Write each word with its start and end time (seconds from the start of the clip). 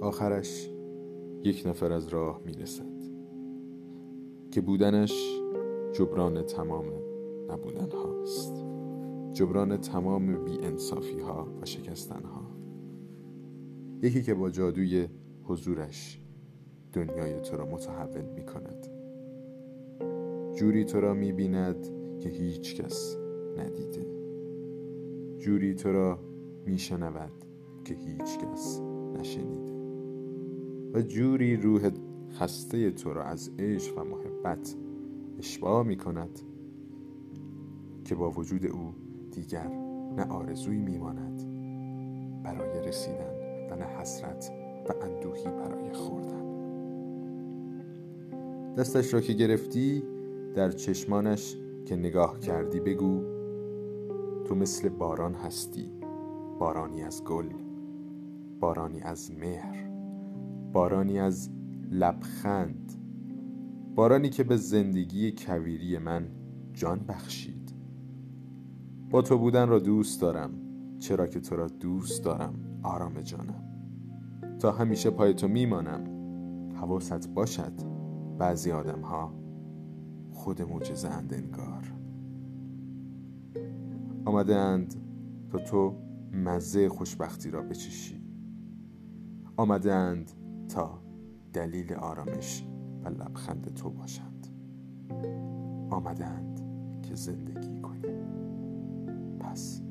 آخرش 0.00 0.70
یک 1.44 1.62
نفر 1.66 1.92
از 1.92 2.08
راه 2.08 2.40
می‌رسد. 2.44 2.98
که 4.50 4.60
بودنش 4.60 5.40
جبران 5.92 6.42
تمام 6.42 6.84
نبودن 7.50 7.90
هاست. 7.90 8.64
جبران 9.32 9.76
تمام 9.76 10.44
بی 10.44 10.58
انصافی 10.62 11.20
ها 11.20 11.48
و 11.62 11.64
شکستن 11.64 12.24
ها 12.24 12.42
یکی 14.02 14.22
که 14.22 14.34
با 14.34 14.50
جادوی 14.50 15.08
حضورش 15.44 16.20
دنیای 16.92 17.40
تو 17.40 17.56
را 17.56 17.66
متحول 17.66 18.24
می 18.24 18.46
کند 18.46 18.86
جوری 20.54 20.84
تو 20.84 21.00
را 21.00 21.14
می 21.14 21.32
بیند 21.32 21.88
که 22.20 22.28
هیچ 22.28 22.82
کس 22.82 23.16
ندیده. 23.56 24.06
جوری 25.38 25.74
تو 25.74 25.92
را 25.92 26.18
می 26.66 26.78
شنود 26.78 27.44
که 27.84 27.94
هیچ 27.94 28.38
کس 28.38 28.80
نشنیده. 29.18 29.77
و 30.94 31.02
جوری 31.02 31.56
روح 31.56 31.90
خسته 32.32 32.90
تو 32.90 33.12
را 33.12 33.24
از 33.24 33.50
عشق 33.58 33.98
و 33.98 34.04
محبت 34.04 34.74
اشباه 35.38 35.86
می 35.86 35.96
کند 35.96 36.40
که 38.04 38.14
با 38.14 38.30
وجود 38.30 38.66
او 38.66 38.94
دیگر 39.30 39.68
نه 40.16 40.24
آرزویی 40.24 40.78
میماند 40.78 41.42
برای 42.42 42.88
رسیدن 42.88 43.68
و 43.70 43.76
نه 43.76 43.84
حسرت 43.84 44.52
و 44.88 45.04
اندوهی 45.04 45.44
برای 45.44 45.92
خوردن. 45.92 46.48
دستش 48.74 49.14
را 49.14 49.20
که 49.20 49.32
گرفتی 49.32 50.02
در 50.54 50.70
چشمانش 50.70 51.56
که 51.84 51.96
نگاه 51.96 52.40
کردی 52.40 52.80
بگو 52.80 53.22
تو 54.44 54.54
مثل 54.54 54.88
باران 54.88 55.34
هستی 55.34 55.92
بارانی 56.58 57.02
از 57.02 57.24
گل 57.24 57.48
بارانی 58.60 59.00
از 59.00 59.32
مهر. 59.32 59.97
بارانی 60.78 61.18
از 61.18 61.50
لبخند. 61.90 62.92
بارانی 63.94 64.30
که 64.30 64.44
به 64.44 64.56
زندگی 64.56 65.32
کویری 65.32 65.98
من 65.98 66.28
جان 66.72 66.98
بخشید. 66.98 67.74
با 69.10 69.22
تو 69.22 69.38
بودن 69.38 69.68
را 69.68 69.78
دوست 69.78 70.20
دارم 70.20 70.50
چرا 70.98 71.26
که 71.26 71.40
تو 71.40 71.56
را 71.56 71.66
دوست 71.66 72.24
دارم 72.24 72.54
آرام 72.82 73.20
جانم. 73.20 73.64
تا 74.58 74.72
همیشه 74.72 75.10
پای 75.10 75.34
تو 75.34 75.48
میمانم. 75.48 76.04
حواست 76.74 77.28
باشد 77.28 77.72
بعضی 78.38 78.72
آدم 78.72 79.00
ها 79.00 79.34
خود 80.30 80.62
معجزه 80.62 81.08
اند 81.08 81.34
انگار. 81.34 81.92
آمده 84.24 84.56
اند 84.56 84.94
تا 85.50 85.58
تو 85.58 85.94
مزه 86.32 86.88
خوشبختی 86.88 87.50
را 87.50 87.62
بچشی. 87.62 88.22
آمده 89.56 89.92
اند 89.92 90.32
تا 90.68 91.02
دلیل 91.52 91.94
آرامش 91.94 92.66
و 93.04 93.08
لبخند 93.08 93.74
تو 93.74 93.90
باشند. 93.90 94.46
آمده 95.90 96.26
اند 96.26 96.60
که 97.02 97.14
زندگی 97.14 97.80
کنی 97.80 98.02
پس 99.40 99.82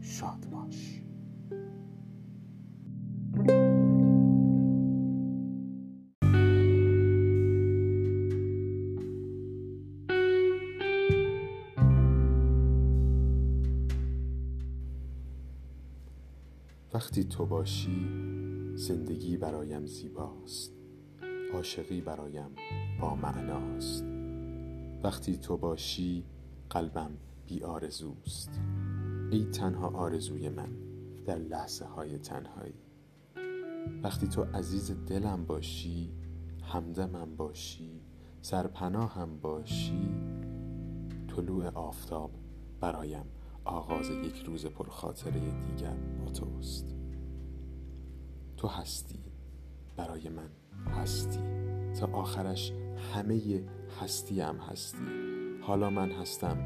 شاد 0.00 0.46
باش. 0.50 1.02
وقتی 16.94 17.24
تو 17.24 17.46
باشی 17.46 18.31
زندگی 18.74 19.36
برایم 19.36 19.86
زیباست. 19.86 20.72
عاشقی 21.54 22.00
برایم 22.00 22.50
با 23.00 23.14
معناست. 23.14 24.04
وقتی 25.02 25.36
تو 25.36 25.56
باشی 25.56 26.24
قلبم 26.70 27.10
بی 27.46 27.62
آرزوست. 27.62 28.60
ای 29.30 29.44
تنها 29.44 29.88
آرزوی 29.88 30.48
من 30.48 30.68
در 31.24 31.38
لحظه 31.38 31.84
های 31.84 32.18
تنهایی. 32.18 32.74
وقتی 34.02 34.28
تو 34.28 34.42
عزیز 34.42 34.92
دلم 35.06 35.44
باشی 35.44 36.12
همدمم 36.62 37.36
باشی 37.36 38.00
سرپناهم 38.42 39.38
باشی 39.38 40.10
طلوع 41.28 41.68
آفتاب 41.68 42.30
برایم 42.80 43.26
آغاز 43.64 44.10
یک 44.10 44.36
روز 44.46 44.66
پرخاطره 44.66 45.40
دیگر 45.40 45.96
با 46.18 46.30
توست. 46.30 47.01
تو 48.62 48.68
هستی. 48.68 49.18
برای 49.96 50.28
من 50.28 50.50
هستی. 50.92 51.40
تا 52.00 52.06
آخرش 52.06 52.72
همه 53.14 53.64
هستی 54.00 54.40
هم 54.40 54.56
هستی. 54.56 55.06
حالا 55.62 55.90
من 55.90 56.10
هستم 56.10 56.58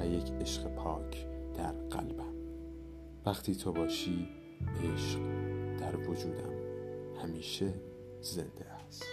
و 0.00 0.06
یک 0.06 0.32
عشق 0.32 0.68
پاک 0.74 1.26
در 1.54 1.72
قلبم. 1.72 2.34
وقتی 3.26 3.54
تو 3.54 3.72
باشی 3.72 4.28
عشق 4.84 5.18
در 5.78 5.96
وجودم 5.96 6.52
همیشه 7.22 7.74
زنده 8.20 8.66
است. 8.88 9.04